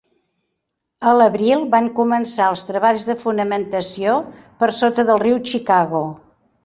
[1.09, 4.17] A l'abril, van començar els treballs de fonamentació
[4.65, 6.03] per sota del riu Chicago.